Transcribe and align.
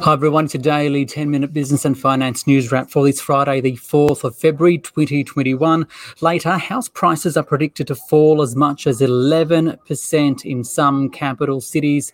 Hi 0.00 0.12
everyone, 0.12 0.44
it's 0.44 0.54
a 0.54 0.58
daily 0.58 1.04
10 1.04 1.28
minute 1.28 1.52
business 1.52 1.84
and 1.84 1.98
finance 1.98 2.46
news 2.46 2.70
wrap 2.70 2.88
for 2.88 3.04
this 3.04 3.20
Friday, 3.20 3.60
the 3.60 3.76
4th 3.76 4.22
of 4.22 4.36
February 4.36 4.78
2021. 4.78 5.86
Later, 6.20 6.56
house 6.56 6.88
prices 6.88 7.36
are 7.36 7.42
predicted 7.42 7.88
to 7.88 7.96
fall 7.96 8.40
as 8.40 8.54
much 8.54 8.86
as 8.86 9.00
11% 9.00 10.44
in 10.44 10.64
some 10.64 11.10
capital 11.10 11.60
cities 11.60 12.12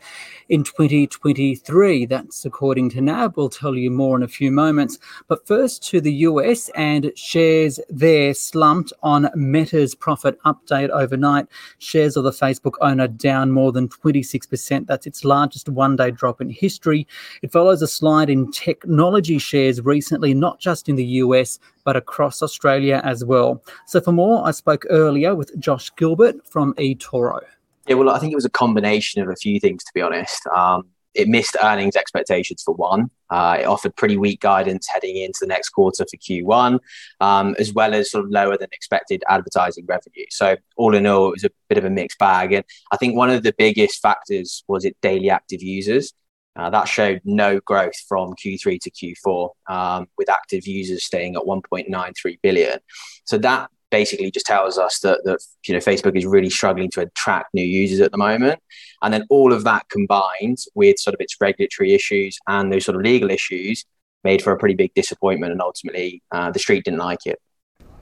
in 0.49 0.65
2023. 0.65 2.07
That's 2.07 2.45
according 2.45 2.91
to 2.91 3.03
NAB. 3.03 3.37
We'll 3.37 3.51
tell 3.51 3.77
you 3.77 3.91
more 3.91 4.17
in 4.17 4.23
a 4.23 4.29
few 4.29 4.51
moments. 4.51 4.99
But 5.29 5.47
first 5.47 5.87
to 5.91 6.01
the 6.01 6.13
US 6.13 6.71
and 6.71 7.13
shares 7.17 7.79
there 7.91 8.33
slumped 8.33 8.95
on 9.03 9.31
Meta's 9.35 9.95
profit 9.95 10.39
update 10.45 10.89
overnight. 10.89 11.47
Shares 11.79 12.17
of 12.17 12.25
the 12.25 12.31
Facebook 12.31 12.75
owner 12.81 13.09
down 13.09 13.53
more 13.53 13.73
than 13.73 13.89
26%. 13.89 14.87
That's 14.87 15.07
its 15.07 15.23
largest 15.23 15.69
one 15.69 15.97
day 15.97 16.11
drop 16.11 16.41
in 16.41 16.49
history. 16.49 17.07
It 17.43 17.53
follows 17.53 17.74
a 17.83 17.89
slide 17.89 18.31
in 18.31 18.51
technology 18.51 19.39
shares 19.39 19.81
recently, 19.81 20.35
not 20.35 20.61
just 20.61 20.89
in 20.89 20.97
the 20.97 21.05
US, 21.05 21.59
but 21.85 21.97
across 21.97 22.43
Australia 22.43 23.01
as 23.05 23.25
well. 23.25 23.63
So 23.87 24.01
for 24.01 24.13
more, 24.13 24.47
I 24.47 24.51
spoke 24.51 24.87
earlier 24.91 25.35
with 25.35 25.59
Josh 25.59 25.91
Gilbert 25.97 26.47
from 26.47 26.75
eToro. 26.75 27.41
Yeah, 27.87 27.97
well, 27.97 28.11
I 28.11 28.19
think 28.19 28.33
it 28.33 28.37
was 28.37 28.45
a 28.45 28.51
combination 28.51 29.23
of 29.23 29.29
a 29.29 29.37
few 29.37 29.61
things, 29.61 29.85
to 29.85 29.91
be 29.95 30.01
honest. 30.01 30.47
Um, 30.47 30.87
it 31.15 31.29
missed 31.29 31.57
earnings 31.63 31.97
expectations 31.97 32.63
for 32.63 32.75
one. 32.75 33.11
Uh, 33.31 33.59
it 33.61 33.65
offered 33.65 33.95
pretty 33.97 34.17
weak 34.17 34.41
guidance 34.41 34.87
heading 34.93 35.17
into 35.17 35.39
the 35.41 35.47
next 35.47 35.71
quarter 35.71 36.05
for 36.05 36.17
Q1, 36.17 36.79
um, 37.21 37.55
as 37.59 37.73
well 37.73 37.95
as 37.95 38.11
sort 38.11 38.25
of 38.25 38.31
lower 38.31 38.57
than 38.57 38.69
expected 38.73 39.23
advertising 39.29 39.87
revenue. 39.87 40.27
So, 40.31 40.57
all 40.77 40.95
in 40.95 41.07
all, 41.07 41.29
it 41.29 41.33
was 41.33 41.45
a 41.45 41.51
bit 41.69 41.79
of 41.79 41.85
a 41.85 41.91
mixed 41.91 42.19
bag. 42.19 42.53
And 42.53 42.65
I 42.91 42.97
think 42.97 43.17
one 43.17 43.31
of 43.31 43.43
the 43.43 43.55
biggest 43.57 44.03
factors 44.03 44.65
was 44.69 44.85
it 44.85 44.97
daily 45.01 45.31
active 45.31 45.63
users. 45.63 46.13
Uh, 46.57 46.71
that 46.71 46.85
showed 46.85 47.21
no 47.25 47.61
growth 47.61 47.97
from 48.09 48.35
Q3 48.35 48.81
to 48.81 48.91
Q4, 48.91 49.51
um, 49.69 50.07
with 50.17 50.31
active 50.31 50.67
users 50.67 51.05
staying 51.05 51.35
at 51.35 51.43
1.93 51.43 52.39
billion. 52.43 52.79
So 53.25 53.39
that 53.39 53.71
basically 53.91 54.31
just 54.31 54.47
tells 54.47 54.77
us 54.77 54.99
that, 55.01 55.21
that 55.25 55.39
you 55.67 55.75
know 55.75 55.81
Facebook 55.81 56.17
is 56.17 56.27
really 56.27 56.51
struggling 56.51 56.91
to 56.91 57.01
attract 57.03 57.55
new 57.55 57.65
users 57.65 58.01
at 58.01 58.13
the 58.13 58.19
moment. 58.19 58.61
And 59.03 59.13
then 59.13 59.25
all 59.31 59.53
of 59.53 59.65
that 59.65 59.89
combined 59.89 60.59
with 60.75 60.99
sort 60.99 61.15
of 61.15 61.21
its 61.21 61.37
regulatory 61.41 61.93
issues 61.95 62.39
and 62.49 62.73
those 62.73 62.85
sort 62.85 62.97
of 62.97 63.03
legal 63.03 63.31
issues 63.31 63.85
made 64.25 64.43
for 64.43 64.53
a 64.53 64.59
pretty 64.59 64.75
big 64.75 64.93
disappointment. 64.95 65.53
And 65.53 65.61
ultimately, 65.61 66.23
uh, 66.33 66.51
the 66.51 66.59
street 66.59 66.85
didn't 66.85 67.01
like 67.01 67.27
it. 67.27 67.39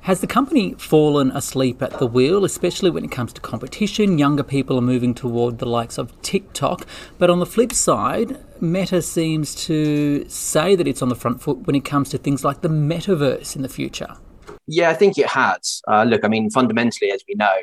Has 0.03 0.20
the 0.20 0.27
company 0.27 0.75
fallen 0.75 1.31
asleep 1.31 1.81
at 1.81 2.00
the 2.00 2.08
wheel, 2.08 2.45
especially 2.45 2.91
when 2.91 3.05
it 3.05 3.12
comes 3.12 3.33
to 3.34 3.41
competition? 3.41 4.19
Younger 4.19 4.42
people 4.42 4.77
are 4.77 4.83
moving 4.83 5.14
toward 5.14 5.61
the 5.61 5.67
likes 5.67 5.97
of 5.97 6.20
TikTok. 6.22 6.89
But 7.19 7.31
on 7.31 7.39
the 7.39 7.47
flip 7.47 7.72
side, 7.72 8.36
Meta 8.61 9.00
seems 9.00 9.55
to 9.67 10.28
say 10.28 10.75
that 10.75 10.89
it's 10.89 11.03
on 11.03 11.09
the 11.09 11.14
front 11.14 11.41
foot 11.41 11.69
when 11.69 11.77
it 11.77 11.84
comes 11.84 12.09
to 12.09 12.19
things 12.19 12.42
like 12.44 12.62
the 12.62 12.69
metaverse 12.69 13.55
in 13.55 13.62
the 13.62 13.69
future. 13.69 14.17
Yeah, 14.67 14.91
I 14.91 14.94
think 14.94 15.19
it 15.19 15.28
has. 15.28 15.81
Uh, 15.86 16.03
look, 16.03 16.25
I 16.25 16.28
mean, 16.28 16.50
fundamentally, 16.50 17.12
as 17.12 17.22
we 17.28 17.37
know, 17.37 17.55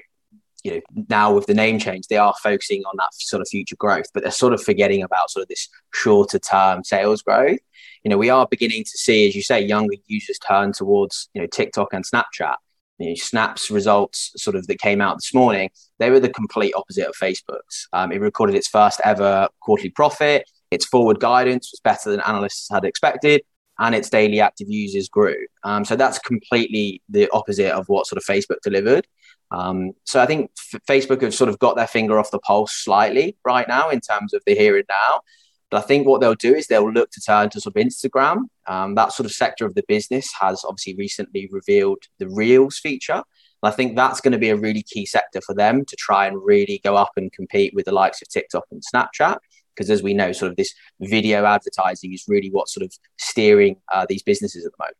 you 0.63 0.71
know, 0.71 0.81
now 1.09 1.33
with 1.33 1.45
the 1.45 1.53
name 1.53 1.77
change, 1.77 2.07
they 2.07 2.17
are 2.17 2.33
focusing 2.41 2.83
on 2.85 2.95
that 2.99 3.13
sort 3.15 3.41
of 3.41 3.49
future 3.49 3.75
growth, 3.75 4.05
but 4.13 4.23
they're 4.23 4.31
sort 4.31 4.53
of 4.53 4.63
forgetting 4.63 5.03
about 5.03 5.29
sort 5.29 5.41
of 5.41 5.49
this 5.49 5.67
shorter 5.93 6.39
term 6.39 6.85
sales 6.85 7.21
growth. 7.21 7.59
You 8.03 8.09
know, 8.09 8.17
we 8.17 8.29
are 8.29 8.47
beginning 8.49 8.83
to 8.83 8.97
see, 8.97 9.27
as 9.27 9.35
you 9.35 9.41
say, 9.41 9.61
younger 9.61 9.95
users 10.07 10.39
turn 10.39 10.71
towards, 10.71 11.29
you 11.33 11.41
know, 11.41 11.47
TikTok 11.47 11.93
and 11.93 12.05
Snapchat. 12.05 12.55
You 12.97 13.09
know, 13.09 13.15
Snap's 13.15 13.71
results 13.71 14.31
sort 14.35 14.55
of 14.55 14.67
that 14.67 14.79
came 14.79 15.01
out 15.01 15.17
this 15.17 15.33
morning, 15.33 15.69
they 15.99 16.09
were 16.09 16.19
the 16.19 16.29
complete 16.29 16.73
opposite 16.75 17.07
of 17.07 17.15
Facebook's. 17.15 17.87
Um, 17.93 18.11
it 18.11 18.19
recorded 18.19 18.55
its 18.55 18.67
first 18.67 18.99
ever 19.05 19.47
quarterly 19.61 19.89
profit. 19.89 20.49
Its 20.71 20.85
forward 20.85 21.19
guidance 21.19 21.71
was 21.71 21.79
better 21.81 22.09
than 22.11 22.21
analysts 22.21 22.67
had 22.71 22.85
expected 22.85 23.41
and 23.79 23.95
its 23.95 24.09
daily 24.09 24.41
active 24.41 24.69
users 24.69 25.07
grew. 25.09 25.45
Um, 25.63 25.85
so 25.85 25.95
that's 25.95 26.19
completely 26.19 27.01
the 27.09 27.29
opposite 27.31 27.71
of 27.71 27.87
what 27.87 28.07
sort 28.07 28.17
of 28.17 28.25
Facebook 28.25 28.59
delivered. 28.61 29.07
Um, 29.51 29.93
so 30.03 30.21
I 30.21 30.25
think 30.25 30.51
F- 30.73 30.81
Facebook 30.87 31.21
have 31.21 31.33
sort 31.33 31.49
of 31.49 31.57
got 31.59 31.75
their 31.75 31.87
finger 31.87 32.19
off 32.19 32.29
the 32.29 32.39
pulse 32.39 32.73
slightly 32.73 33.37
right 33.45 33.67
now 33.67 33.89
in 33.89 34.01
terms 34.01 34.33
of 34.33 34.43
the 34.45 34.53
here 34.53 34.75
and 34.75 34.85
now. 34.89 35.21
But 35.69 35.77
I 35.77 35.81
think 35.81 36.07
what 36.07 36.21
they'll 36.21 36.35
do 36.35 36.55
is 36.55 36.67
they'll 36.67 36.91
look 36.91 37.11
to 37.11 37.21
turn 37.21 37.49
to 37.51 37.61
sort 37.61 37.75
of 37.75 37.83
Instagram. 37.85 38.43
Um, 38.67 38.95
that 38.95 39.13
sort 39.13 39.25
of 39.25 39.31
sector 39.31 39.65
of 39.65 39.75
the 39.75 39.83
business 39.87 40.31
has 40.39 40.63
obviously 40.65 40.95
recently 40.95 41.47
revealed 41.51 41.99
the 42.17 42.27
Reels 42.27 42.79
feature. 42.79 43.21
And 43.61 43.71
I 43.71 43.71
think 43.71 43.95
that's 43.95 44.21
going 44.21 44.31
to 44.31 44.37
be 44.37 44.49
a 44.49 44.55
really 44.55 44.83
key 44.83 45.05
sector 45.05 45.41
for 45.41 45.53
them 45.53 45.85
to 45.85 45.95
try 45.95 46.25
and 46.25 46.43
really 46.43 46.81
go 46.83 46.95
up 46.95 47.11
and 47.17 47.31
compete 47.31 47.73
with 47.75 47.85
the 47.85 47.91
likes 47.91 48.21
of 48.21 48.29
TikTok 48.29 48.65
and 48.71 48.81
Snapchat 48.93 49.37
because 49.79 49.89
as 49.89 50.03
we 50.03 50.13
know, 50.13 50.33
sort 50.33 50.51
of 50.51 50.57
this 50.57 50.73
video 50.99 51.45
advertising 51.45 52.13
is 52.13 52.25
really 52.27 52.49
what's 52.51 52.73
sort 52.73 52.83
of 52.83 52.93
steering 53.17 53.77
uh, 53.93 54.05
these 54.09 54.21
businesses 54.21 54.65
at 54.65 54.73
the 54.73 54.83
moment. 54.83 54.97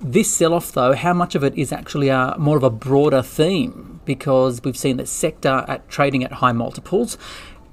This 0.00 0.32
sell 0.32 0.54
off, 0.54 0.72
though, 0.72 0.92
how 0.92 1.12
much 1.12 1.34
of 1.34 1.42
it 1.42 1.56
is 1.56 1.72
actually 1.72 2.08
a, 2.08 2.36
more 2.38 2.56
of 2.56 2.62
a 2.62 2.70
broader 2.70 3.22
theme? 3.22 4.00
Because 4.04 4.62
we've 4.62 4.76
seen 4.76 4.98
the 4.98 5.06
sector 5.06 5.64
at 5.66 5.88
trading 5.88 6.22
at 6.22 6.32
high 6.32 6.52
multiples. 6.52 7.18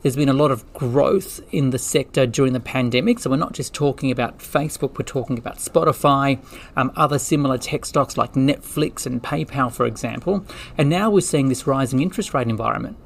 There's 0.02 0.16
been 0.16 0.30
a 0.30 0.34
lot 0.34 0.50
of 0.50 0.72
growth 0.74 1.40
in 1.52 1.70
the 1.70 1.78
sector 1.78 2.26
during 2.26 2.54
the 2.54 2.60
pandemic. 2.60 3.20
So 3.20 3.30
we're 3.30 3.36
not 3.36 3.54
just 3.54 3.74
talking 3.74 4.10
about 4.10 4.40
Facebook, 4.40 4.98
we're 4.98 5.06
talking 5.06 5.38
about 5.38 5.58
Spotify, 5.58 6.44
um, 6.76 6.92
other 6.96 7.20
similar 7.20 7.58
tech 7.58 7.86
stocks 7.86 8.18
like 8.18 8.34
Netflix 8.34 9.06
and 9.06 9.22
PayPal, 9.22 9.72
for 9.72 9.86
example. 9.86 10.44
And 10.78 10.90
now 10.90 11.12
we're 11.12 11.22
seeing 11.22 11.50
this 11.50 11.68
rising 11.68 12.02
interest 12.02 12.34
rate 12.34 12.48
environment. 12.48 12.98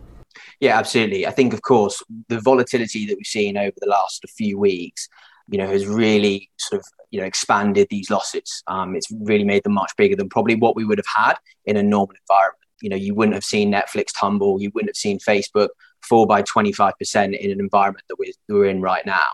Yeah, 0.59 0.77
absolutely. 0.77 1.27
I 1.27 1.31
think, 1.31 1.53
of 1.53 1.61
course, 1.61 2.01
the 2.29 2.39
volatility 2.39 3.05
that 3.07 3.15
we've 3.17 3.25
seen 3.25 3.57
over 3.57 3.75
the 3.77 3.89
last 3.89 4.23
few 4.29 4.57
weeks, 4.57 5.09
you 5.49 5.57
know, 5.57 5.67
has 5.67 5.85
really 5.85 6.49
sort 6.57 6.79
of 6.79 6.85
you 7.11 7.19
know 7.21 7.27
expanded 7.27 7.87
these 7.89 8.09
losses. 8.09 8.63
Um, 8.67 8.95
it's 8.95 9.07
really 9.11 9.43
made 9.43 9.63
them 9.63 9.73
much 9.73 9.91
bigger 9.97 10.15
than 10.15 10.29
probably 10.29 10.55
what 10.55 10.75
we 10.75 10.85
would 10.85 10.97
have 10.97 11.05
had 11.15 11.35
in 11.65 11.77
a 11.77 11.83
normal 11.83 12.15
environment. 12.21 12.59
You 12.81 12.89
know, 12.89 12.95
you 12.95 13.13
wouldn't 13.15 13.35
have 13.35 13.43
seen 13.43 13.71
Netflix 13.71 14.07
tumble, 14.17 14.61
you 14.61 14.71
wouldn't 14.73 14.89
have 14.89 14.97
seen 14.97 15.19
Facebook 15.19 15.69
fall 16.05 16.25
by 16.25 16.41
25% 16.43 17.37
in 17.37 17.51
an 17.51 17.59
environment 17.59 18.05
that 18.09 18.17
we're, 18.17 18.31
we're 18.47 18.65
in 18.65 18.81
right 18.81 19.05
now. 19.05 19.25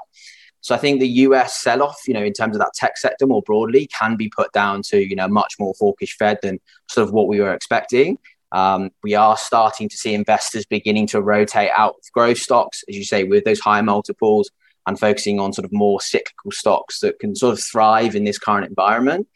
So 0.61 0.75
I 0.75 0.77
think 0.77 0.99
the 0.99 1.07
US 1.07 1.59
sell-off, 1.59 1.99
you 2.07 2.13
know, 2.13 2.23
in 2.23 2.33
terms 2.33 2.55
of 2.55 2.59
that 2.59 2.73
tech 2.75 2.97
sector 2.97 3.25
more 3.25 3.41
broadly, 3.41 3.87
can 3.87 4.15
be 4.15 4.29
put 4.29 4.51
down 4.51 4.83
to 4.83 4.99
you 4.99 5.15
know 5.15 5.27
much 5.27 5.55
more 5.59 5.73
hawkish 5.79 6.15
Fed 6.17 6.37
than 6.43 6.59
sort 6.89 7.07
of 7.07 7.13
what 7.13 7.27
we 7.27 7.39
were 7.39 7.53
expecting. 7.53 8.17
Um, 8.51 8.91
we 9.01 9.15
are 9.15 9.37
starting 9.37 9.89
to 9.89 9.97
see 9.97 10.13
investors 10.13 10.65
beginning 10.65 11.07
to 11.07 11.21
rotate 11.21 11.71
out 11.75 11.95
of 11.95 12.11
growth 12.13 12.37
stocks, 12.37 12.83
as 12.89 12.95
you 12.95 13.05
say, 13.05 13.23
with 13.23 13.43
those 13.43 13.59
higher 13.59 13.83
multiples 13.83 14.51
and 14.87 14.99
focusing 14.99 15.39
on 15.39 15.53
sort 15.53 15.65
of 15.65 15.71
more 15.71 16.01
cyclical 16.01 16.51
stocks 16.51 16.99
that 16.99 17.19
can 17.19 17.35
sort 17.35 17.53
of 17.53 17.63
thrive 17.63 18.15
in 18.15 18.23
this 18.23 18.37
current 18.37 18.67
environment. 18.67 19.27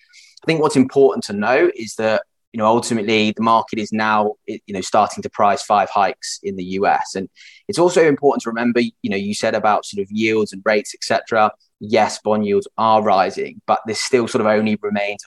I 0.43 0.45
think 0.45 0.61
what's 0.61 0.75
important 0.75 1.23
to 1.25 1.33
know 1.33 1.71
is 1.75 1.95
that 1.95 2.23
you 2.55 2.59
know 2.59 2.67
ultimately 2.67 3.31
the 3.31 3.43
market 3.43 3.79
is 3.79 3.91
now 3.91 4.35
you 4.47 4.61
know 4.69 4.79
starting 4.79 5.21
to 5.21 5.29
price 5.29 5.61
five 5.61 5.89
hikes 5.89 6.39
in 6.41 6.55
the 6.55 6.63
US, 6.79 7.13
and 7.13 7.27
it's 7.67 7.77
also 7.77 8.07
important 8.07 8.43
to 8.43 8.49
remember 8.49 8.79
you 8.79 9.09
know 9.09 9.17
you 9.17 9.33
said 9.33 9.53
about 9.55 9.85
sort 9.85 10.01
of 10.01 10.09
yields 10.09 10.53
and 10.53 10.61
rates 10.63 10.95
etc. 10.95 11.51
Yes, 11.81 12.17
bond 12.23 12.45
yields 12.45 12.69
are 12.77 13.03
rising, 13.03 13.61
but 13.67 13.81
this 13.85 14.01
still 14.01 14.29
sort 14.29 14.39
of 14.39 14.47
only 14.47 14.77
remains 14.81 15.21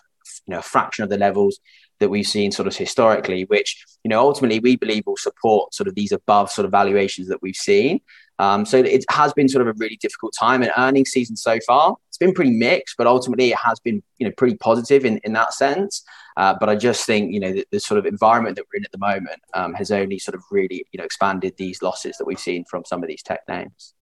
you 0.47 0.53
know 0.53 0.61
a 0.61 0.63
fraction 0.63 1.05
of 1.05 1.11
the 1.11 1.19
levels 1.19 1.61
that 2.01 2.09
we've 2.09 2.27
seen 2.27 2.51
sort 2.51 2.67
of 2.67 2.75
historically, 2.75 3.45
which 3.45 3.85
you 4.05 4.09
know 4.09 4.21
ultimately 4.21 4.61
we 4.61 4.77
believe 4.77 5.03
will 5.07 5.19
support 5.19 5.75
sort 5.75 5.87
of 5.87 5.95
these 5.95 6.13
above 6.13 6.51
sort 6.51 6.65
of 6.65 6.71
valuations 6.71 7.29
that 7.29 7.43
we've 7.43 7.57
seen. 7.57 8.01
Um, 8.39 8.65
so 8.65 8.79
it 8.79 9.05
has 9.11 9.33
been 9.33 9.49
sort 9.49 9.67
of 9.67 9.69
a 9.69 9.79
really 9.79 9.97
difficult 9.97 10.33
time 10.39 10.63
in 10.63 10.71
earnings 10.77 11.11
season 11.11 11.37
so 11.37 11.59
far. 11.67 11.97
It's 12.09 12.19
been 12.19 12.35
pretty 12.35 12.53
mixed, 12.53 12.97
but 12.97 13.07
ultimately 13.07 13.51
it 13.51 13.57
has 13.57 13.81
been 13.81 14.03
you 14.19 14.27
know 14.27 14.33
pretty 14.37 14.57
positive 14.57 15.05
in, 15.05 15.19
in 15.19 15.33
that 15.33 15.53
sense. 15.53 16.05
Uh, 16.37 16.55
but 16.59 16.69
I 16.69 16.77
just 16.77 17.05
think 17.05 17.33
you 17.33 17.41
know 17.41 17.53
the, 17.53 17.67
the, 17.73 17.81
sort 17.81 17.99
of 17.99 18.07
environment 18.07 18.57
that 18.57 18.65
we're 18.73 18.79
in 18.79 18.85
at 18.85 18.93
the 18.93 18.99
moment 18.99 19.41
um, 19.55 19.75
has 19.75 19.91
only 19.91 20.19
sort 20.19 20.35
of 20.35 20.43
really 20.51 20.87
you 20.93 20.99
know 20.99 21.05
expanded 21.05 21.55
these 21.57 21.83
losses 21.83 22.17
that 22.19 22.27
we've 22.27 22.39
seen 22.39 22.65
from 22.65 22.85
some 22.85 23.03
of 23.03 23.09
these 23.09 23.23
tech 23.23 23.41
names. 23.49 23.95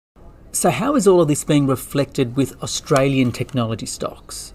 So 0.52 0.70
how 0.70 0.96
is 0.96 1.06
all 1.06 1.20
of 1.20 1.28
this 1.28 1.44
being 1.44 1.66
reflected 1.66 2.36
with 2.36 2.62
Australian 2.62 3.32
technology 3.32 3.86
stocks? 3.86 4.54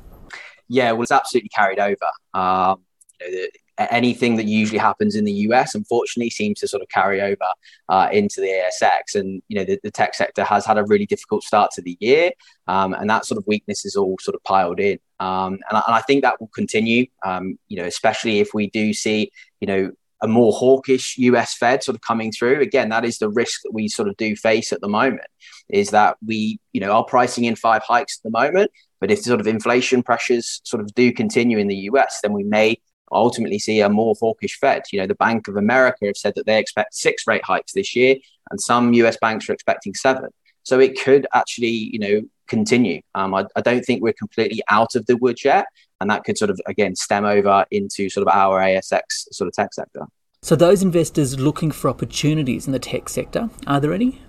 Yeah, 0.68 0.94
well, 0.94 1.04
it's 1.04 1.12
absolutely 1.12 1.50
carried 1.50 1.80
over. 1.80 2.08
Um, 2.34 2.82
know, 3.22 3.32
the, 3.32 3.52
anything 3.92 4.36
that 4.36 4.46
usually 4.46 4.78
happens 4.78 5.16
in 5.16 5.26
the 5.26 5.32
US, 5.32 5.76
unfortunately, 5.76 6.30
seems 6.30 6.60
to 6.60 6.68
sort 6.68 6.84
of 6.84 6.90
carry 6.90 7.22
over 7.22 7.46
uh, 7.90 8.10
into 8.12 8.42
the 8.42 8.48
ASX. 8.48 9.20
And 9.20 9.42
you 9.48 9.58
know, 9.58 9.64
the, 9.64 9.80
the, 9.84 9.92
tech 9.92 10.14
sector 10.14 10.44
has 10.44 10.66
had 10.66 10.78
a 10.78 10.84
really 10.84 11.06
difficult 11.06 11.44
start 11.44 11.72
to 11.72 11.82
the 11.82 11.98
year, 12.00 12.32
um, 12.68 12.94
and 12.94 13.10
that 13.10 13.26
sort 13.26 13.38
of 13.38 13.46
weakness 13.48 13.86
is 13.86 13.96
all 13.96 14.18
sort 14.20 14.36
of 14.36 14.44
piled 14.44 14.80
in. 14.80 15.00
Um, 15.20 15.60
and, 15.70 15.78
I, 15.78 15.84
and, 15.88 15.96
I, 15.96 16.02
think 16.02 16.24
that 16.24 16.40
will 16.40 16.52
continue. 16.54 17.08
Um, 17.26 17.58
you 17.68 17.78
know, 17.78 17.86
especially 17.86 18.40
if 18.40 18.54
we 18.54 18.70
do 18.70 18.94
see, 18.94 19.32
you 19.60 19.68
know. 19.68 19.92
A 20.24 20.28
more 20.28 20.54
hawkish 20.54 21.18
US 21.18 21.56
Fed 21.56 21.84
sort 21.84 21.96
of 21.96 22.02
coming 22.02 22.32
through. 22.32 22.62
Again, 22.62 22.90
that 22.90 23.04
is 23.04 23.18
the 23.18 23.28
risk 23.28 23.62
that 23.64 23.74
we 23.74 23.88
sort 23.88 24.08
of 24.08 24.16
do 24.18 24.36
face 24.36 24.72
at 24.72 24.80
the 24.80 24.88
moment. 24.88 25.26
Is 25.68 25.90
that 25.90 26.18
we, 26.24 26.60
you 26.74 26.80
know, 26.80 26.92
are 26.92 27.04
pricing 27.04 27.46
in 27.46 27.56
five 27.56 27.82
hikes 27.82 28.20
at 28.20 28.24
the 28.26 28.40
moment, 28.40 28.70
but 29.00 29.10
if 29.10 29.24
sort 29.24 29.42
of 29.42 29.48
inflation 29.48 30.04
pressures 30.04 30.62
sort 30.64 30.80
of 30.80 30.94
do 30.94 31.12
continue 31.12 31.58
in 31.58 31.68
the 31.68 31.90
US, 31.90 32.20
then 32.22 32.34
we 32.34 32.44
may 32.44 32.80
ultimately 33.12 33.60
see 33.60 33.82
a 33.82 33.90
more 33.90 34.16
hawkish 34.20 34.58
Fed. 34.60 34.84
You 34.92 35.00
know, 35.00 35.08
the 35.08 35.16
Bank 35.16 35.48
of 35.48 35.58
America 35.58 36.06
have 36.06 36.18
said 36.18 36.34
that 36.36 36.46
they 36.46 36.60
expect 36.60 36.96
six 36.96 37.28
rate 37.28 37.44
hikes 37.44 37.74
this 37.74 37.96
year, 37.96 38.16
and 38.50 38.60
some 38.60 38.94
US 38.94 39.18
banks 39.18 39.50
are 39.50 39.54
expecting 39.54 39.94
seven. 39.94 40.30
So 40.64 40.80
it 40.80 41.00
could 41.00 41.26
actually, 41.34 41.70
you 41.70 42.00
know, 42.00 42.22
continue. 42.48 43.02
Um, 43.16 43.34
I, 43.34 43.46
I, 43.56 43.62
don't 43.62 43.84
think 43.84 44.04
we're 44.04 44.14
completely 44.14 44.62
out 44.70 44.96
of 44.96 45.06
the 45.06 45.18
woods 45.18 45.44
yet, 45.44 45.66
and 46.00 46.10
that 46.12 46.24
could 46.24 46.38
sort 46.38 46.52
of 46.52 46.60
again 46.68 46.96
stem 46.96 47.26
over 47.26 47.66
into 47.72 48.10
sort 48.10 48.28
of 48.28 48.34
our 48.34 48.60
ASX 48.60 49.02
sort 49.32 49.48
of 49.48 49.54
tech 49.54 49.74
sector. 49.74 50.06
So 50.44 50.56
those 50.56 50.82
investors 50.84 51.40
looking 51.40 51.72
for 51.72 51.90
opportunities 51.90 52.66
in 52.68 52.74
the 52.74 52.80
tech 52.80 53.10
sector, 53.10 53.50
are 53.68 53.80
there 53.80 53.94
any? 53.94 54.22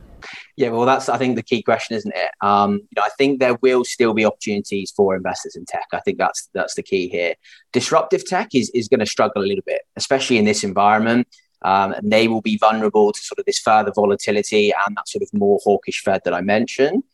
Yeah, 0.56 0.70
well, 0.70 0.86
that's 0.86 1.08
I 1.08 1.18
think 1.18 1.36
the 1.36 1.42
key 1.42 1.62
question, 1.62 1.96
isn't 1.96 2.14
it? 2.14 2.30
Um, 2.40 2.74
you 2.74 2.96
know, 2.96 3.02
I 3.02 3.10
think 3.18 3.40
there 3.40 3.56
will 3.62 3.84
still 3.84 4.14
be 4.14 4.24
opportunities 4.24 4.92
for 4.94 5.14
investors 5.14 5.56
in 5.56 5.64
tech. 5.64 5.86
I 5.92 6.00
think 6.00 6.18
that's 6.18 6.48
that's 6.54 6.74
the 6.74 6.82
key 6.82 7.08
here. 7.08 7.34
Disruptive 7.72 8.26
tech 8.26 8.54
is 8.54 8.70
is 8.70 8.88
going 8.88 9.00
to 9.00 9.06
struggle 9.06 9.42
a 9.42 9.46
little 9.46 9.64
bit, 9.66 9.82
especially 9.96 10.38
in 10.38 10.44
this 10.44 10.64
environment. 10.64 11.28
Um, 11.64 11.92
and 11.92 12.10
they 12.12 12.26
will 12.26 12.40
be 12.40 12.56
vulnerable 12.56 13.12
to 13.12 13.20
sort 13.20 13.38
of 13.38 13.44
this 13.44 13.60
further 13.60 13.92
volatility 13.94 14.72
and 14.72 14.96
that 14.96 15.08
sort 15.08 15.22
of 15.22 15.32
more 15.32 15.60
hawkish 15.62 16.02
Fed 16.02 16.22
that 16.24 16.34
I 16.34 16.40
mentioned. 16.40 17.04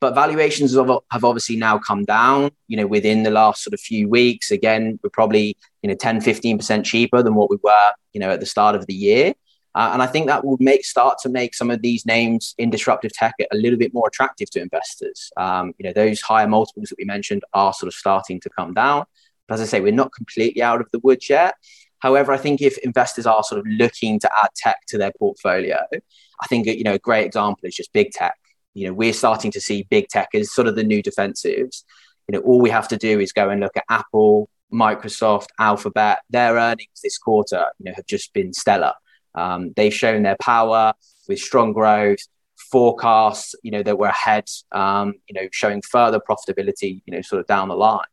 But 0.00 0.14
valuations 0.14 0.74
have, 0.74 1.24
obviously 1.24 1.56
now 1.56 1.78
come 1.78 2.06
down, 2.06 2.50
you 2.68 2.78
know, 2.78 2.86
within 2.86 3.22
the 3.22 3.30
last 3.30 3.62
sort 3.62 3.74
of 3.74 3.80
few 3.80 4.08
weeks. 4.08 4.50
Again, 4.50 4.98
we're 5.02 5.10
probably, 5.10 5.58
you 5.82 5.88
know, 5.88 5.94
10, 5.94 6.22
15% 6.22 6.84
cheaper 6.84 7.22
than 7.22 7.34
what 7.34 7.50
we 7.50 7.58
were, 7.62 7.92
you 8.14 8.20
know, 8.20 8.30
at 8.30 8.40
the 8.40 8.46
start 8.46 8.74
of 8.74 8.86
the 8.86 8.94
year. 8.94 9.34
Uh, 9.74 9.90
and 9.92 10.02
I 10.02 10.06
think 10.06 10.26
that 10.26 10.44
will 10.44 10.56
make 10.58 10.84
start 10.84 11.18
to 11.22 11.28
make 11.28 11.54
some 11.54 11.70
of 11.70 11.80
these 11.80 12.04
names 12.04 12.54
in 12.58 12.70
disruptive 12.70 13.12
tech 13.12 13.34
a 13.38 13.56
little 13.56 13.78
bit 13.78 13.94
more 13.94 14.08
attractive 14.08 14.50
to 14.50 14.60
investors. 14.60 15.30
Um, 15.36 15.74
you 15.78 15.86
know, 15.86 15.92
those 15.92 16.20
higher 16.20 16.48
multiples 16.48 16.88
that 16.88 16.98
we 16.98 17.04
mentioned 17.04 17.42
are 17.54 17.72
sort 17.72 17.88
of 17.88 17.94
starting 17.94 18.40
to 18.40 18.50
come 18.50 18.74
down. 18.74 19.04
But 19.46 19.54
as 19.54 19.60
I 19.62 19.64
say, 19.66 19.80
we're 19.80 19.92
not 19.92 20.12
completely 20.12 20.62
out 20.62 20.80
of 20.80 20.88
the 20.92 20.98
woods 21.00 21.30
yet. 21.30 21.54
However, 22.00 22.32
I 22.32 22.38
think 22.38 22.60
if 22.62 22.78
investors 22.78 23.26
are 23.26 23.44
sort 23.44 23.60
of 23.60 23.66
looking 23.68 24.18
to 24.20 24.30
add 24.42 24.50
tech 24.56 24.78
to 24.88 24.98
their 24.98 25.12
portfolio, 25.18 25.78
I 25.92 26.46
think 26.46 26.66
you 26.66 26.82
know 26.82 26.94
a 26.94 26.98
great 26.98 27.26
example 27.26 27.60
is 27.64 27.76
just 27.76 27.92
big 27.92 28.10
tech. 28.10 28.36
You 28.74 28.88
know, 28.88 28.94
we're 28.94 29.12
starting 29.12 29.50
to 29.52 29.60
see 29.60 29.86
big 29.90 30.08
tech 30.08 30.28
as 30.34 30.52
sort 30.52 30.66
of 30.66 30.76
the 30.76 30.84
new 30.84 31.02
defensives. 31.02 31.84
You 32.26 32.38
know, 32.38 32.40
all 32.40 32.60
we 32.60 32.70
have 32.70 32.88
to 32.88 32.96
do 32.96 33.20
is 33.20 33.32
go 33.32 33.50
and 33.50 33.60
look 33.60 33.76
at 33.76 33.84
Apple, 33.88 34.48
Microsoft, 34.72 35.48
Alphabet. 35.58 36.20
Their 36.30 36.54
earnings 36.54 37.00
this 37.02 37.18
quarter, 37.18 37.66
you 37.78 37.86
know, 37.86 37.92
have 37.94 38.06
just 38.06 38.32
been 38.32 38.52
stellar. 38.52 38.94
Um, 39.34 39.72
they've 39.76 39.94
shown 39.94 40.22
their 40.22 40.36
power 40.40 40.94
with 41.28 41.38
strong 41.38 41.72
growth, 41.72 42.18
forecasts, 42.70 43.54
you 43.62 43.70
know, 43.70 43.82
that 43.82 43.98
were 43.98 44.08
ahead, 44.08 44.48
um, 44.72 45.14
you 45.28 45.40
know, 45.40 45.48
showing 45.52 45.82
further 45.82 46.20
profitability, 46.20 47.02
you 47.06 47.14
know, 47.14 47.22
sort 47.22 47.40
of 47.40 47.46
down 47.46 47.68
the 47.68 47.76
line. 47.76 48.04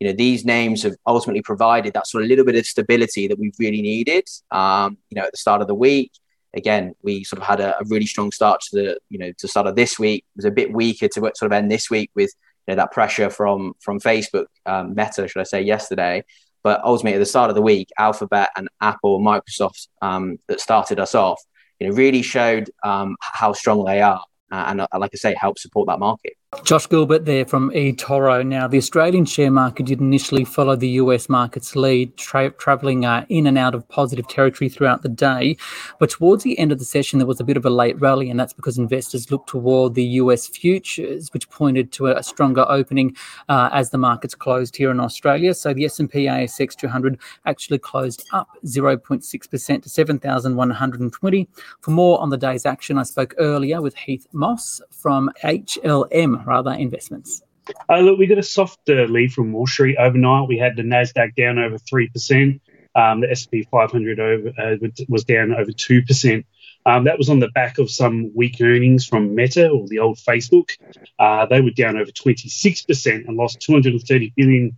You 0.00 0.08
know, 0.08 0.16
these 0.16 0.44
names 0.44 0.82
have 0.82 0.96
ultimately 1.06 1.42
provided 1.42 1.94
that 1.94 2.06
sort 2.06 2.24
of 2.24 2.28
little 2.28 2.44
bit 2.44 2.56
of 2.56 2.66
stability 2.66 3.28
that 3.28 3.38
we've 3.38 3.54
really 3.58 3.80
needed. 3.80 4.28
Um, 4.50 4.98
you 5.10 5.16
know, 5.16 5.26
at 5.26 5.32
the 5.32 5.38
start 5.38 5.62
of 5.62 5.68
the 5.68 5.74
week, 5.74 6.12
again, 6.54 6.94
we 7.02 7.24
sort 7.24 7.40
of 7.40 7.48
had 7.48 7.60
a, 7.60 7.78
a, 7.78 7.84
really 7.86 8.06
strong 8.06 8.30
start 8.32 8.60
to 8.60 8.76
the, 8.76 8.98
you 9.08 9.18
know, 9.18 9.32
to 9.38 9.48
start 9.48 9.66
of 9.66 9.76
this 9.76 9.98
week. 9.98 10.24
It 10.34 10.38
was 10.38 10.44
a 10.44 10.50
bit 10.50 10.72
weaker 10.72 11.08
to 11.08 11.20
sort 11.20 11.42
of 11.42 11.52
end 11.52 11.70
this 11.70 11.90
week 11.90 12.10
with, 12.14 12.32
you 12.66 12.74
know, 12.74 12.76
that 12.76 12.92
pressure 12.92 13.30
from 13.30 13.74
from 13.80 14.00
Facebook, 14.00 14.46
um, 14.66 14.94
Meta, 14.94 15.28
should 15.28 15.40
I 15.40 15.44
say, 15.44 15.62
yesterday. 15.62 16.24
But 16.64 16.82
ultimately, 16.82 17.16
at 17.16 17.20
the 17.20 17.26
start 17.26 17.50
of 17.50 17.54
the 17.54 17.62
week, 17.62 17.90
Alphabet 17.98 18.50
and 18.56 18.68
Apple 18.80 19.16
and 19.16 19.26
Microsoft 19.26 19.86
um, 20.02 20.38
that 20.48 20.60
started 20.60 20.98
us 20.98 21.14
off, 21.14 21.40
you 21.78 21.88
know, 21.88 21.94
really 21.94 22.22
showed 22.22 22.70
um, 22.82 23.16
how 23.20 23.52
strong 23.52 23.84
they 23.84 24.00
are, 24.00 24.24
uh, 24.50 24.64
and 24.68 24.80
uh, 24.80 24.88
like 24.98 25.10
I 25.14 25.18
say, 25.18 25.36
help 25.38 25.58
support 25.58 25.86
that 25.88 25.98
market. 25.98 26.32
Josh 26.62 26.88
Gilbert 26.88 27.24
there 27.24 27.44
from 27.44 27.70
eToro. 27.70 28.46
Now, 28.46 28.68
the 28.68 28.78
Australian 28.78 29.24
share 29.24 29.50
market 29.50 29.86
did 29.86 30.00
initially 30.00 30.44
follow 30.44 30.76
the 30.76 30.88
US 31.00 31.28
market's 31.28 31.74
lead, 31.74 32.16
tra- 32.16 32.52
travelling 32.52 33.04
uh, 33.04 33.26
in 33.28 33.46
and 33.46 33.58
out 33.58 33.74
of 33.74 33.86
positive 33.88 34.28
territory 34.28 34.68
throughout 34.68 35.02
the 35.02 35.08
day. 35.08 35.56
But 35.98 36.10
towards 36.10 36.44
the 36.44 36.58
end 36.58 36.72
of 36.72 36.78
the 36.78 36.84
session, 36.84 37.18
there 37.18 37.26
was 37.26 37.40
a 37.40 37.44
bit 37.44 37.56
of 37.56 37.66
a 37.66 37.70
late 37.70 38.00
rally, 38.00 38.30
and 38.30 38.38
that's 38.38 38.52
because 38.52 38.78
investors 38.78 39.30
looked 39.30 39.48
toward 39.48 39.94
the 39.94 40.04
US 40.04 40.46
futures, 40.46 41.32
which 41.32 41.50
pointed 41.50 41.92
to 41.92 42.06
a, 42.06 42.22
stronger 42.22 42.64
opening 42.68 43.14
uh, 43.48 43.68
as 43.72 43.90
the 43.90 43.98
markets 43.98 44.34
closed 44.34 44.76
here 44.76 44.90
in 44.90 45.00
Australia. 45.00 45.54
So 45.54 45.74
the 45.74 45.84
S&P 45.84 46.24
ASX 46.26 46.74
200 46.74 47.18
actually 47.44 47.78
closed 47.78 48.26
up 48.32 48.48
0.6% 48.64 49.82
to 49.82 49.88
7,120. 49.88 51.48
For 51.80 51.90
more 51.90 52.20
on 52.20 52.30
the 52.30 52.38
day's 52.38 52.64
action, 52.64 52.98
I 52.98 53.02
spoke 53.02 53.34
earlier 53.38 53.82
with 53.82 53.94
Heath 53.94 54.26
Moss 54.32 54.80
from 54.90 55.30
HLM 55.42 56.43
rather 56.46 56.72
investments? 56.72 57.42
Uh, 57.88 58.00
look, 58.00 58.18
we 58.18 58.26
got 58.26 58.38
a 58.38 58.42
soft 58.42 58.80
uh, 58.88 59.04
lead 59.04 59.32
from 59.32 59.52
Wall 59.52 59.66
Street 59.66 59.96
overnight. 59.96 60.48
We 60.48 60.58
had 60.58 60.76
the 60.76 60.82
Nasdaq 60.82 61.34
down 61.34 61.58
over 61.58 61.78
three 61.78 62.08
percent. 62.08 62.60
Um, 62.96 63.22
the 63.22 63.30
S&P 63.30 63.66
500 63.72 64.20
over, 64.20 64.52
uh, 64.56 64.76
was 65.08 65.24
down 65.24 65.52
over 65.52 65.72
two 65.72 66.02
percent. 66.02 66.46
Um, 66.86 67.04
that 67.04 67.18
was 67.18 67.30
on 67.30 67.40
the 67.40 67.48
back 67.48 67.78
of 67.78 67.90
some 67.90 68.30
weak 68.34 68.60
earnings 68.60 69.06
from 69.06 69.34
Meta 69.34 69.68
or 69.68 69.88
the 69.88 70.00
old 70.00 70.18
Facebook. 70.18 70.76
Uh, 71.18 71.46
they 71.46 71.60
were 71.60 71.70
down 71.70 71.96
over 71.96 72.10
26% 72.10 73.26
and 73.26 73.36
lost 73.36 73.58
$230 73.60 74.32
billion 74.36 74.76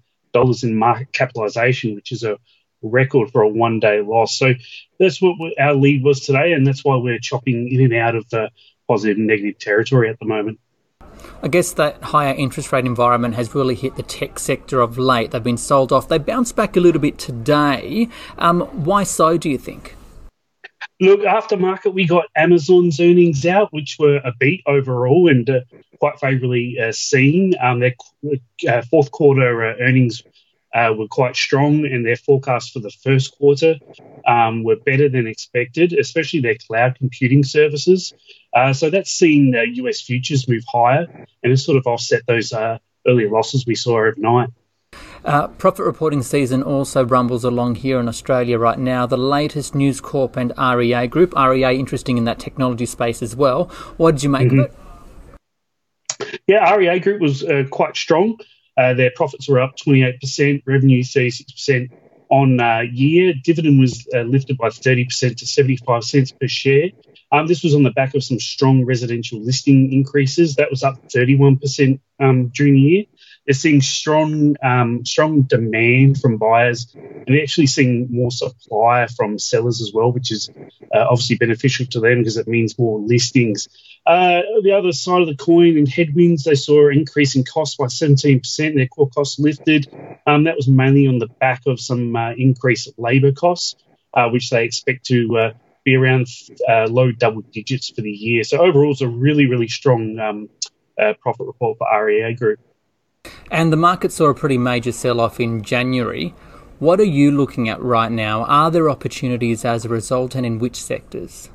in 0.63 0.77
market 0.77 1.13
capitalization, 1.13 1.95
which 1.95 2.13
is 2.13 2.23
a 2.23 2.39
record 2.83 3.31
for 3.33 3.43
a 3.43 3.49
one 3.49 3.81
day 3.81 4.03
loss. 4.03 4.39
So 4.39 4.53
that's 4.99 5.21
what 5.21 5.37
our 5.59 5.75
lead 5.75 6.05
was 6.05 6.21
today, 6.21 6.53
and 6.53 6.67
that's 6.67 6.85
why 6.85 6.97
we're 6.97 7.19
chopping 7.19 7.69
in 7.73 7.81
and 7.81 7.95
out 7.95 8.15
of 8.15 8.29
the 8.29 8.51
positive 8.87 9.17
and 9.17 9.27
negative 9.27 9.59
territory 9.59 10.09
at 10.09 10.19
the 10.21 10.27
moment. 10.27 10.61
I 11.43 11.49
guess 11.49 11.73
that 11.75 12.03
higher 12.03 12.35
interest 12.35 12.73
rate 12.73 12.87
environment 12.87 13.35
has 13.35 13.55
really 13.55 13.75
hit 13.75 13.97
the 13.97 14.03
tech 14.03 14.39
sector 14.39 14.81
of 14.81 14.99
late. 14.99 15.31
They've 15.31 15.43
been 15.43 15.59
sold 15.59 15.93
off. 15.93 16.09
They 16.09 16.19
bounced 16.19 16.57
back 16.57 16.77
a 16.77 16.81
little 16.81 17.01
bit 17.01 17.19
today. 17.19 18.09
Um, 18.39 18.63
why 18.85 19.05
so, 19.05 19.37
do 19.37 19.51
you 19.51 19.59
think? 19.59 19.97
Look, 21.01 21.25
after 21.25 21.57
market, 21.57 21.91
we 21.91 22.07
got 22.07 22.27
Amazon's 22.35 23.01
earnings 23.01 23.45
out, 23.45 23.73
which 23.73 23.97
were 23.99 24.17
a 24.17 24.33
beat 24.39 24.63
overall 24.67 25.29
and 25.29 25.49
uh, 25.49 25.61
quite 25.99 26.19
favourably 26.19 26.79
uh, 26.81 26.93
seen. 26.93 27.55
Um, 27.61 27.81
their 27.81 27.95
uh, 28.69 28.83
fourth 28.83 29.11
quarter 29.11 29.65
uh, 29.65 29.75
earnings 29.81 30.23
uh, 30.75 30.95
were 30.97 31.09
quite 31.09 31.37
strong, 31.37 31.85
and 31.85 32.05
their 32.05 32.17
forecasts 32.17 32.71
for 32.71 32.81
the 32.81 32.91
first 32.91 33.37
quarter 33.37 33.77
um, 34.27 34.65
were 34.65 34.77
better 34.77 35.09
than 35.09 35.27
expected, 35.27 35.93
especially 35.93 36.41
their 36.41 36.57
cloud 36.67 36.97
computing 36.97 37.45
services. 37.45 38.13
Uh, 38.57 38.73
so 38.73 38.89
that's 38.89 39.11
seen 39.11 39.55
uh, 39.55 39.61
US 39.61 40.01
futures 40.01 40.49
move 40.49 40.65
higher 40.67 41.05
and 41.43 41.53
it's 41.53 41.63
sort 41.63 41.77
of 41.77 41.87
offset 41.87 42.23
those 42.27 42.55
uh, 42.55 42.79
earlier 43.07 43.29
losses 43.29 43.67
we 43.67 43.75
saw 43.75 43.99
overnight. 43.99 44.49
Uh, 45.27 45.49
profit 45.49 45.85
reporting 45.85 46.23
season 46.23 46.63
also 46.63 47.05
rumbles 47.05 47.45
along 47.45 47.75
here 47.75 48.01
in 48.01 48.09
Australia 48.09 48.59
right 48.59 48.79
now. 48.79 49.05
The 49.05 49.19
latest 49.19 49.75
News 49.75 50.01
Corp 50.01 50.37
and 50.37 50.55
REA 50.57 51.07
Group. 51.07 51.35
REA 51.37 51.79
interesting 51.79 52.17
in 52.17 52.25
that 52.25 52.39
technology 52.39 52.87
space 52.87 53.23
as 53.23 53.37
well. 53.37 53.65
What 53.99 54.13
did 54.13 54.23
you 54.23 54.31
make 54.31 54.49
mm-hmm. 54.49 54.61
of 54.61 56.31
it? 56.31 56.39
Yeah, 56.47 56.75
REA 56.75 56.99
Group 57.01 57.21
was 57.21 57.45
uh, 57.45 57.65
quite 57.71 57.95
strong. 57.95 58.39
Uh, 58.79 58.95
their 58.95 59.11
profits 59.15 59.49
were 59.49 59.61
up 59.61 59.77
28%, 59.77 60.63
revenue 60.67 61.03
36% 61.03 61.91
on 62.31 62.59
uh, 62.59 62.85
year. 62.91 63.35
Dividend 63.35 63.81
was 63.81 64.07
uh, 64.15 64.21
lifted 64.21 64.57
by 64.57 64.69
30% 64.69 65.37
to 65.37 65.47
75 65.47 66.05
cents 66.05 66.33
per 66.33 66.49
share. 66.49 66.89
Um, 67.33 67.47
this 67.47 67.63
was 67.63 67.75
on 67.75 67.83
the 67.83 67.91
back 67.91 68.15
of 68.15 68.23
some 68.23 68.39
strong 68.39 68.85
residential 68.85 69.41
listing 69.41 69.93
increases. 69.93 70.57
That 70.57 70.71
was 70.71 70.83
up 70.83 71.09
31% 71.09 72.01
um, 72.21 72.49
during 72.49 72.75
the 72.75 72.81
year. 72.81 73.05
They're 73.47 73.55
seeing 73.55 73.81
strong, 73.81 74.57
um, 74.63 75.05
strong 75.05 75.43
demand 75.43 76.21
from 76.21 76.37
buyers, 76.37 76.93
and 76.95 77.25
they're 77.29 77.43
actually 77.43 77.69
seeing 77.69 78.09
more 78.11 78.33
supply 78.33 79.07
from 79.07 79.39
sellers 79.39 79.81
as 79.81 79.93
well, 79.95 80.11
which 80.11 80.33
is 80.33 80.51
uh, 80.93 81.07
obviously 81.09 81.37
beneficial 81.37 81.87
to 81.87 82.01
them 82.01 82.19
because 82.19 82.37
it 82.37 82.49
means 82.49 82.77
more 82.77 82.99
listings. 82.99 83.69
Uh, 84.05 84.43
the 84.63 84.73
other 84.73 84.93
side 84.93 85.21
of 85.21 85.29
the 85.29 85.37
coin 85.37 85.77
in 85.77 85.87
headwinds, 85.87 86.43
they 86.43 86.57
saw 86.57 86.89
an 86.89 86.99
increase 86.99 87.37
in 87.37 87.45
costs 87.45 87.77
by 87.77 87.87
17%. 87.87 88.75
Their 88.75 88.89
core 88.89 89.11
costs 89.11 89.39
lifted. 89.39 89.87
Um, 90.27 90.45
that 90.45 90.57
was 90.57 90.67
mainly 90.67 91.07
on 91.07 91.19
the 91.19 91.29
back 91.29 91.63
of 91.67 91.81
some 91.81 92.17
uh, 92.17 92.33
increase 92.33 92.89
of 92.89 92.95
labour 92.99 93.33
costs, 93.33 93.77
uh, 94.13 94.29
which 94.29 94.51
they 94.51 94.65
expect 94.65 95.07
to 95.07 95.39
uh, 95.39 95.53
be 95.87 95.97
around 95.97 96.27
uh, 96.69 96.87
low 96.91 97.13
double 97.13 97.41
digits 97.41 97.89
for 97.89 98.03
the 98.03 98.11
year. 98.11 98.45
So 98.45 98.59
overall, 98.59 98.91
it's 98.91 99.01
a 99.01 99.09
really, 99.09 99.47
really 99.47 99.69
strong 99.69 100.19
um, 100.19 100.51
uh, 101.01 101.15
profit 101.21 101.47
report 101.47 101.79
for 101.79 102.05
REA 102.05 102.35
Group. 102.35 102.61
And 103.51 103.73
the 103.73 103.77
market 103.77 104.13
saw 104.13 104.27
a 104.27 104.35
pretty 104.35 104.59
major 104.59 104.93
sell 104.93 105.21
off 105.21 105.41
in 105.41 105.63
January. 105.63 106.35
What 106.81 107.01
are 107.01 107.05
you 107.05 107.31
looking 107.31 107.69
at 107.69 107.81
right 107.81 108.13
now? 108.13 108.45
Are 108.45 108.71
there 108.71 108.91
opportunities 108.91 109.65
as 109.65 109.85
a 109.85 109.89
result, 109.89 110.35
and 110.35 110.45
in 110.45 110.59
which 110.59 110.83
sectors? 110.83 111.49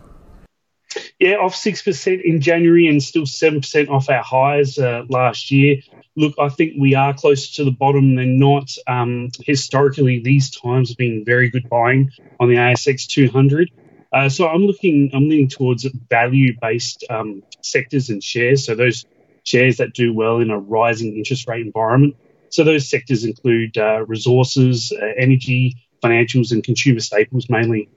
Yeah, 1.19 1.35
off 1.35 1.53
6% 1.53 2.23
in 2.23 2.41
January 2.41 2.87
and 2.87 3.03
still 3.03 3.23
7% 3.23 3.89
off 3.89 4.09
our 4.09 4.23
highs 4.23 4.77
uh, 4.77 5.03
last 5.09 5.51
year. 5.51 5.77
Look, 6.15 6.33
I 6.39 6.49
think 6.49 6.73
we 6.79 6.95
are 6.95 7.13
closer 7.13 7.53
to 7.55 7.65
the 7.65 7.71
bottom 7.71 8.15
than 8.15 8.39
not. 8.39 8.71
Um, 8.87 9.29
historically, 9.45 10.19
these 10.19 10.49
times 10.49 10.89
have 10.89 10.97
been 10.97 11.23
very 11.23 11.49
good 11.49 11.69
buying 11.69 12.11
on 12.39 12.49
the 12.49 12.55
ASX 12.55 13.07
200. 13.07 13.71
Uh, 14.13 14.27
so 14.27 14.47
I'm 14.47 14.65
looking, 14.65 15.09
I'm 15.13 15.29
leaning 15.29 15.47
towards 15.47 15.85
value-based 16.09 17.05
um, 17.09 17.43
sectors 17.61 18.09
and 18.09 18.21
shares. 18.23 18.65
So 18.65 18.75
those 18.75 19.05
shares 19.43 19.77
that 19.77 19.93
do 19.93 20.13
well 20.13 20.39
in 20.39 20.51
a 20.51 20.59
rising 20.59 21.15
interest 21.15 21.47
rate 21.47 21.65
environment. 21.65 22.15
So 22.49 22.63
those 22.63 22.89
sectors 22.89 23.23
include 23.23 23.77
uh, 23.77 24.05
resources, 24.05 24.91
uh, 24.91 25.05
energy, 25.17 25.77
financials 26.03 26.51
and 26.51 26.63
consumer 26.63 26.99
staples 26.99 27.49
mainly. 27.49 27.89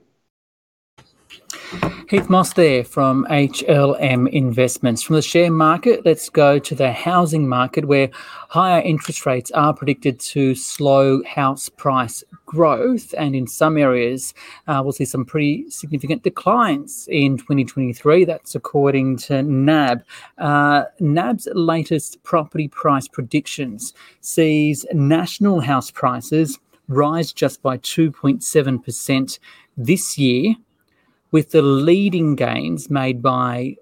Heath 2.07 2.29
Moss 2.29 2.53
there 2.53 2.83
from 2.83 3.25
HLM 3.31 4.29
Investments. 4.29 5.01
From 5.01 5.15
the 5.15 5.23
share 5.23 5.49
market, 5.49 6.05
let's 6.05 6.29
go 6.29 6.59
to 6.59 6.75
the 6.75 6.91
housing 6.91 7.49
market 7.49 7.85
where 7.85 8.11
higher 8.49 8.79
interest 8.81 9.25
rates 9.25 9.49
are 9.51 9.73
predicted 9.73 10.19
to 10.19 10.53
slow 10.53 11.23
house 11.23 11.67
price 11.67 12.23
growth. 12.45 13.15
And 13.17 13.35
in 13.35 13.47
some 13.47 13.75
areas, 13.75 14.35
uh, 14.67 14.81
we'll 14.83 14.93
see 14.93 15.05
some 15.05 15.25
pretty 15.25 15.67
significant 15.71 16.21
declines 16.21 17.07
in 17.09 17.37
2023. 17.37 18.23
That's 18.23 18.53
according 18.53 19.17
to 19.17 19.41
NAB. 19.41 20.03
Uh, 20.37 20.83
NAB's 20.99 21.47
latest 21.53 22.21
property 22.21 22.67
price 22.67 23.07
predictions 23.07 23.95
sees 24.21 24.85
national 24.93 25.61
house 25.61 25.89
prices 25.89 26.59
rise 26.87 27.33
just 27.33 27.63
by 27.63 27.79
2.7% 27.79 29.39
this 29.75 30.19
year 30.19 30.55
with 31.35 31.51
the 31.51 31.61
leading 31.61 32.33
gains 32.33 32.89
made 32.89 33.21
by 33.21 33.75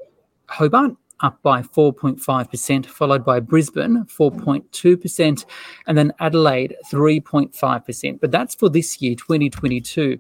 Hobart 0.50 0.96
up 1.20 1.40
by 1.44 1.62
4.5%, 1.62 2.88
followed 2.88 3.24
by 3.24 3.40
Brisbane 3.40 4.06
4.2%, 4.06 5.46
and 5.86 5.96
then 5.96 6.12
Adelaide 6.20 6.76
3.5%. 6.92 8.20
But 8.20 8.32
that's 8.32 8.56
for 8.56 8.70
this 8.70 9.04
year, 9.04 9.14
2022. 9.14 10.20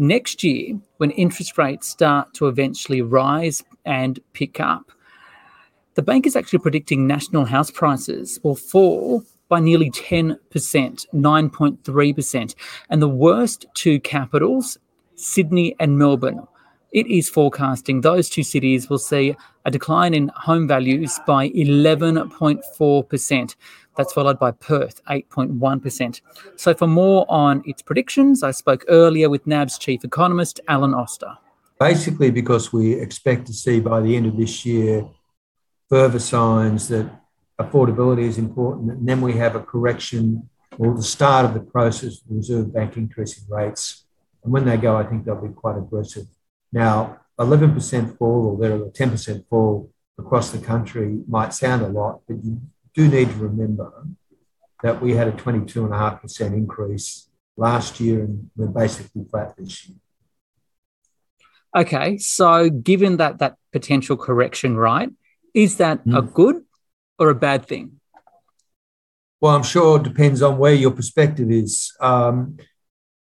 Next 0.00 0.42
year, 0.42 0.76
when 0.96 1.12
interest 1.12 1.58
rates 1.58 1.86
start 1.86 2.34
to 2.34 2.48
eventually 2.48 3.02
rise 3.02 3.62
and 3.84 4.18
pick 4.32 4.58
up, 4.58 4.90
the 5.94 6.02
bank 6.02 6.26
is 6.26 6.34
actually 6.34 6.58
predicting 6.58 7.06
national 7.06 7.44
house 7.44 7.70
prices 7.70 8.40
will 8.42 8.56
fall 8.56 9.22
by 9.48 9.60
nearly 9.60 9.92
10%, 9.92 10.38
9.3%. 10.50 12.54
And 12.90 13.00
the 13.00 13.08
worst 13.08 13.66
two 13.74 14.00
capitals 14.00 14.76
Sydney 15.18 15.74
and 15.80 15.98
Melbourne. 15.98 16.46
It 16.90 17.06
is 17.06 17.28
forecasting 17.28 18.00
those 18.00 18.30
two 18.30 18.42
cities 18.42 18.88
will 18.88 18.98
see 18.98 19.36
a 19.66 19.70
decline 19.70 20.14
in 20.14 20.30
home 20.34 20.66
values 20.66 21.20
by 21.26 21.50
11.4%. 21.50 23.56
That's 23.96 24.12
followed 24.12 24.38
by 24.38 24.52
Perth, 24.52 25.04
8.1%. 25.04 26.20
So, 26.56 26.72
for 26.72 26.86
more 26.86 27.26
on 27.28 27.62
its 27.66 27.82
predictions, 27.82 28.42
I 28.42 28.52
spoke 28.52 28.84
earlier 28.88 29.28
with 29.28 29.46
NAB's 29.46 29.76
chief 29.76 30.04
economist, 30.04 30.60
Alan 30.68 30.94
Oster. 30.94 31.36
Basically, 31.78 32.30
because 32.30 32.72
we 32.72 32.94
expect 32.94 33.46
to 33.48 33.52
see 33.52 33.80
by 33.80 34.00
the 34.00 34.16
end 34.16 34.26
of 34.26 34.36
this 34.36 34.64
year 34.64 35.06
further 35.90 36.20
signs 36.20 36.88
that 36.88 37.10
affordability 37.60 38.22
is 38.22 38.38
important, 38.38 38.92
and 38.92 39.06
then 39.06 39.20
we 39.20 39.34
have 39.34 39.56
a 39.56 39.60
correction 39.60 40.48
or 40.78 40.94
the 40.94 41.02
start 41.02 41.44
of 41.44 41.54
the 41.54 41.60
process 41.60 42.20
of 42.20 42.28
the 42.28 42.36
Reserve 42.36 42.72
Bank 42.72 42.96
increasing 42.96 43.44
rates 43.48 44.04
and 44.42 44.52
when 44.52 44.64
they 44.64 44.76
go, 44.76 44.96
I 44.96 45.04
think 45.04 45.24
they'll 45.24 45.40
be 45.40 45.52
quite 45.52 45.76
aggressive. 45.76 46.26
Now, 46.72 47.20
11% 47.38 48.18
fall 48.18 48.46
or 48.46 48.58
there 48.58 48.76
a 48.76 48.90
10% 48.90 49.46
fall 49.48 49.90
across 50.18 50.50
the 50.50 50.58
country 50.58 51.20
might 51.28 51.54
sound 51.54 51.82
a 51.82 51.88
lot, 51.88 52.22
but 52.26 52.44
you 52.44 52.60
do 52.94 53.08
need 53.08 53.30
to 53.30 53.36
remember 53.36 53.92
that 54.82 55.00
we 55.00 55.14
had 55.14 55.28
a 55.28 55.32
22.5% 55.32 56.52
increase 56.52 57.28
last 57.56 58.00
year 58.00 58.20
and 58.20 58.50
we're 58.56 58.66
basically 58.66 59.24
flat 59.30 59.56
this 59.56 59.88
year. 59.88 59.98
Okay, 61.76 62.16
so 62.18 62.70
given 62.70 63.18
that 63.18 63.38
that 63.38 63.56
potential 63.72 64.16
correction, 64.16 64.76
right, 64.76 65.10
is 65.54 65.76
that 65.76 66.04
mm. 66.04 66.16
a 66.16 66.22
hmm. 66.22 66.32
good 66.32 66.64
or 67.18 67.28
a 67.28 67.34
bad 67.34 67.66
thing? 67.66 68.00
Well, 69.40 69.54
I'm 69.54 69.62
sure 69.62 69.98
it 69.98 70.02
depends 70.02 70.42
on 70.42 70.58
where 70.58 70.74
your 70.74 70.90
perspective 70.90 71.50
is. 71.50 71.94
Um, 72.00 72.56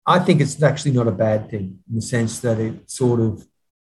I 0.07 0.19
think 0.19 0.41
it's 0.41 0.63
actually 0.63 0.93
not 0.93 1.09
a 1.09 1.13
bad 1.13 1.51
thing 1.51 1.79
in 1.89 1.97
the 1.97 2.03
sense 2.03 2.41
that 2.41 2.59
it 2.59 2.91
sort 2.91 3.21
of 3.21 3.47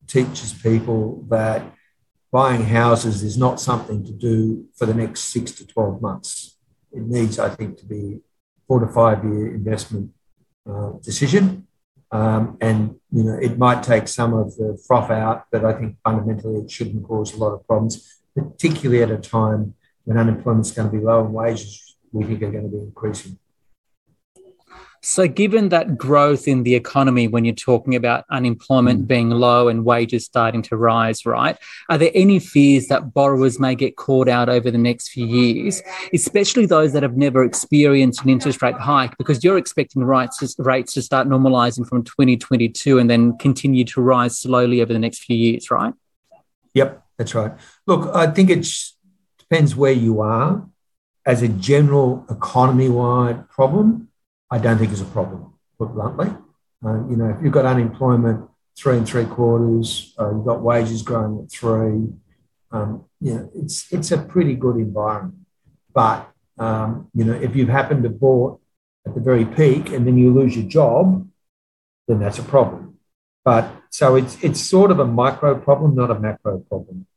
teaches 0.08 0.54
people 0.54 1.26
that 1.30 1.64
buying 2.32 2.64
houses 2.64 3.24
is 3.24 3.38
not 3.38 3.60
something 3.60 4.04
to 4.06 4.12
do 4.12 4.66
for 4.76 4.86
the 4.86 4.94
next 4.94 5.22
six 5.26 5.52
to 5.54 5.68
12 5.68 6.02
months. 6.02 6.58
It 6.92 7.04
needs, 7.04 7.40
I 7.40 7.50
think, 7.50 7.78
to 7.78 7.86
be 7.86 8.20
four 8.68 8.80
to 8.80 8.88
five 8.88 9.24
year 9.24 9.54
investment 9.54 10.12
uh, 10.70 10.92
decision. 11.04 11.68
Um, 12.12 12.58
and, 12.60 12.96
you 13.12 13.24
know, 13.24 13.38
it 13.40 13.58
might 13.58 13.84
take 13.84 14.08
some 14.08 14.34
of 14.34 14.56
the 14.58 14.82
froth 14.88 15.12
out, 15.12 15.46
but 15.52 15.64
I 15.64 15.74
think 15.74 15.98
fundamentally 16.04 16.62
it 16.62 16.72
shouldn't 16.72 17.06
cause 17.08 17.34
a 17.34 17.38
lot 17.38 17.54
of 17.54 17.66
problems, 17.68 18.20
particularly 18.36 19.04
at 19.04 19.12
a 19.12 19.18
time 19.18 19.76
when 20.06 20.18
unemployment's 20.18 20.72
going 20.72 20.90
to 20.90 20.98
be 20.98 21.04
low 21.04 21.24
and 21.24 21.34
wages 21.34 21.98
we 22.12 22.26
think 22.26 22.42
are 22.42 22.52
going 22.52 22.64
to 22.64 22.70
be 22.70 22.80
increasing. 22.80 23.38
So, 25.02 25.28
given 25.28 25.70
that 25.70 25.98
growth 25.98 26.48
in 26.48 26.64
the 26.64 26.76
economy, 26.76 27.28
when 27.28 27.46
you're 27.46 27.56
talking 27.56 27.96
about 27.96 28.26
unemployment 28.30 29.04
mm. 29.04 29.08
being 29.08 29.30
low 29.30 29.68
and 29.68 29.86
wages 29.86 30.26
starting 30.26 30.62
to 30.64 30.78
rise, 30.78 31.26
right? 31.26 31.58
Are 31.90 31.98
there 31.98 32.12
any 32.14 32.40
fears 32.40 32.88
that 32.88 33.14
borrowers 33.14 33.60
may 33.60 33.76
get 33.76 33.96
caught 33.96 34.28
out 34.28 34.50
over 34.50 34.70
the 34.70 34.78
next 34.78 35.10
few 35.10 35.26
years, 35.26 35.82
especially 36.14 36.66
those 36.66 36.94
that 36.94 37.04
have 37.04 37.16
never 37.16 37.44
experienced 37.44 38.24
an 38.24 38.30
interest 38.30 38.62
rate 38.62 38.76
hike? 38.76 39.18
Because 39.18 39.44
you're 39.44 39.58
expecting 39.58 40.04
rates, 40.04 40.56
rates 40.60 40.94
to 40.94 41.02
start 41.02 41.28
normalizing 41.28 41.88
from 41.88 42.04
2022 42.04 43.00
and 43.00 43.10
then 43.10 43.38
continue 43.38 43.86
to 43.86 44.02
rise 44.02 44.38
slowly 44.38 44.82
over 44.82 44.92
the 44.92 45.00
next 45.00 45.24
few 45.24 45.38
years, 45.38 45.72
right? 45.72 45.94
Yep, 46.74 47.04
that's 47.18 47.34
right. 47.36 47.54
Look, 47.88 48.14
I 48.14 48.28
think 48.28 48.50
it 48.50 48.68
depends 49.38 49.76
where 49.76 49.94
you 49.94 50.22
are. 50.22 50.68
As 51.26 51.44
a 51.44 51.48
general 51.48 52.26
economy 52.30 52.90
wide 52.90 53.50
problem, 53.50 54.09
I 54.52 54.58
don't 54.58 54.78
think 54.78 54.92
is 54.92 55.02
a 55.02 55.06
problem, 55.06 55.54
put 55.78 55.94
bluntly. 55.94 56.28
Uh, 56.84 57.08
you 57.10 57.16
know, 57.16 57.30
if 57.30 57.44
you've 57.44 57.54
got 57.54 57.66
unemployment 57.66 58.50
three 58.78 58.98
and 58.98 59.08
three 59.08 59.26
quarters, 59.26 60.14
uh, 60.20 60.32
you've 60.32 60.46
got 60.46 60.62
wages 60.62 61.02
growing 61.02 61.40
at 61.44 61.52
three, 61.52 62.08
um, 62.72 63.06
you 63.20 63.34
know, 63.34 63.52
it's 63.56 63.92
it's 63.92 64.12
a 64.12 64.18
pretty 64.18 64.56
good 64.56 64.78
environment. 64.78 65.46
But 65.94 66.30
um, 66.58 67.10
you 67.14 67.26
know, 67.26 67.34
if 67.34 67.56
you've 67.56 67.70
happened 67.70 68.04
to 68.04 68.10
bought 68.10 68.60
at 69.06 69.16
the 69.16 69.22
very 69.22 69.46
peak 69.46 69.92
and 69.92 70.06
then 70.06 70.18
you 70.18 70.32
lose 70.32 70.56
your 70.56 70.68
job, 70.68 71.28
then 72.08 72.20
that's 72.20 72.40
a 72.40 72.44
problem. 72.44 72.98
But 73.44 73.72
so 73.90 74.16
it's 74.16 74.42
it's 74.44 74.62
sort 74.62 74.92
of 74.92 75.00
a 75.00 75.06
micro 75.06 75.56
problem, 75.56 75.96
not 75.96 76.12
a 76.12 76.20
macro 76.20 76.60
problem. 76.60 77.08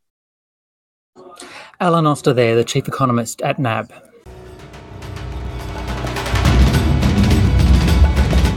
Alan 1.81 2.07
Oster 2.07 2.33
there, 2.33 2.55
the 2.55 2.65
chief 2.65 2.89
economist 2.89 3.43
at 3.43 3.59
NAB. 3.59 3.93